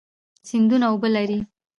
سیندونه 0.47 0.85
اوبه 0.91 1.09
لري. 1.15 1.39